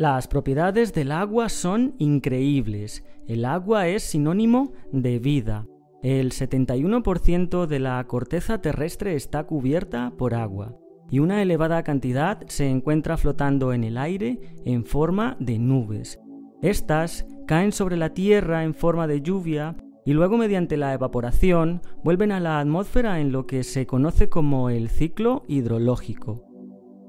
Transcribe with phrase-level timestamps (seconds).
[0.00, 3.04] Las propiedades del agua son increíbles.
[3.28, 5.66] El agua es sinónimo de vida.
[6.02, 10.74] El 71% de la corteza terrestre está cubierta por agua
[11.10, 16.18] y una elevada cantidad se encuentra flotando en el aire en forma de nubes.
[16.62, 19.76] Estas caen sobre la Tierra en forma de lluvia
[20.06, 24.70] y luego mediante la evaporación vuelven a la atmósfera en lo que se conoce como
[24.70, 26.46] el ciclo hidrológico.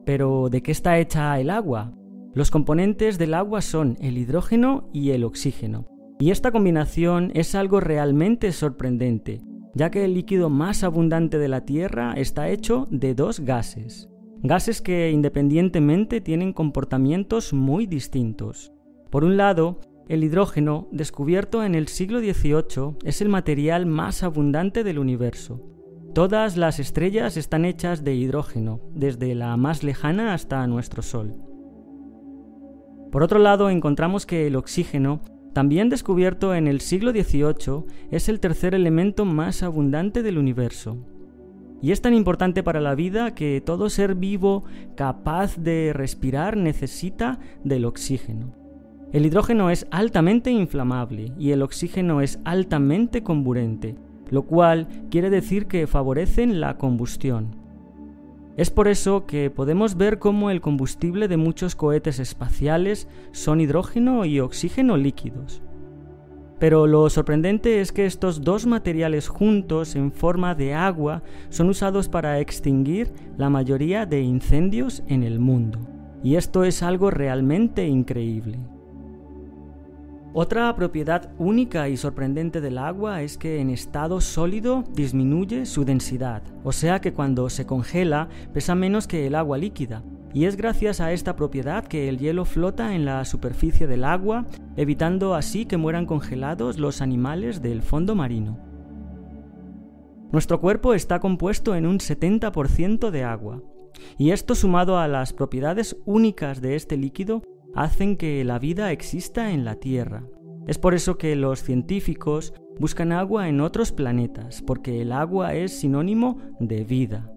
[0.06, 1.94] Pero ¿de qué está hecha el agua?
[2.34, 5.86] Los componentes del agua son el hidrógeno y el oxígeno.
[6.18, 9.42] Y esta combinación es algo realmente sorprendente,
[9.76, 14.08] ya que el líquido más abundante de la Tierra está hecho de dos gases,
[14.44, 18.72] gases que independientemente tienen comportamientos muy distintos.
[19.10, 24.86] Por un lado, el hidrógeno, descubierto en el siglo XVIII, es el material más abundante
[24.86, 25.62] del universo.
[26.14, 31.51] Todas las estrellas están hechas de hidrógeno, desde la más lejana hasta nuestro Sol.
[33.12, 35.22] Por otro lado, encontramos que el oxígeno
[35.54, 40.98] también descubierto en el siglo XVIII, es el tercer elemento más abundante del universo.
[41.82, 44.64] Y es tan importante para la vida que todo ser vivo
[44.96, 48.54] capaz de respirar necesita del oxígeno.
[49.12, 53.96] El hidrógeno es altamente inflamable y el oxígeno es altamente comburente,
[54.30, 57.61] lo cual quiere decir que favorecen la combustión.
[58.58, 64.26] Es por eso que podemos ver cómo el combustible de muchos cohetes espaciales son hidrógeno
[64.26, 65.62] y oxígeno líquidos.
[66.60, 72.08] Pero lo sorprendente es que estos dos materiales juntos en forma de agua son usados
[72.08, 75.80] para extinguir la mayoría de incendios en el mundo.
[76.24, 78.60] Y esto es algo realmente increíble.
[80.34, 86.42] Otra propiedad única y sorprendente del agua es que en estado sólido disminuye su densidad,
[86.64, 91.02] o sea que cuando se congela pesa menos que el agua líquida, y es gracias
[91.02, 94.46] a esta propiedad que el hielo flota en la superficie del agua,
[94.78, 98.58] evitando así que mueran congelados los animales del fondo marino.
[100.32, 103.62] Nuestro cuerpo está compuesto en un 70% de agua,
[104.18, 107.42] y esto sumado a las propiedades únicas de este líquido
[107.76, 110.24] hacen que la vida exista en la Tierra.
[110.68, 115.80] Es por eso que los científicos buscan agua en otros planetas, porque el agua es
[115.80, 117.32] sinónimo de vida.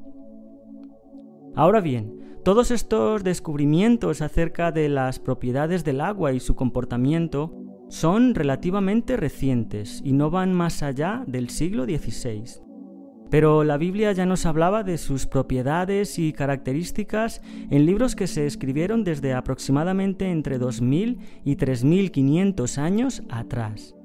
[1.55, 7.55] Ahora bien, todos estos descubrimientos acerca de las propiedades del agua y su comportamiento
[7.89, 12.61] son relativamente recientes y no van más allá del siglo XVI.
[13.35, 18.47] Pero la Biblia ya nos hablaba de sus propiedades y características en libros que se
[18.47, 23.97] escribieron desde aproximadamente entre 2000 y 3500 años atrás.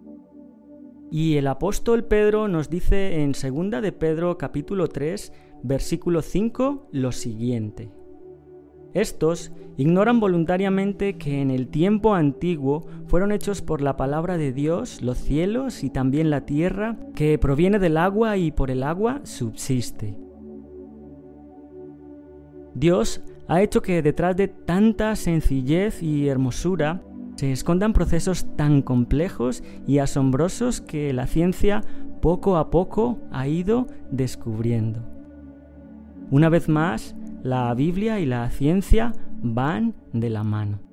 [1.12, 7.12] Y el apóstol Pedro nos dice en 2 de Pedro capítulo 3, versículo 5 lo
[7.12, 7.92] siguiente:
[8.94, 15.02] estos ignoran voluntariamente que en el tiempo antiguo fueron hechos por la palabra de Dios
[15.02, 20.18] los cielos y también la tierra, que proviene del agua y por el agua subsiste.
[22.74, 27.02] Dios ha hecho que detrás de tanta sencillez y hermosura
[27.36, 31.84] se escondan procesos tan complejos y asombrosos que la ciencia
[32.22, 35.00] poco a poco ha ido descubriendo.
[36.32, 40.89] Una vez más, la Biblia y la ciencia van de la mano.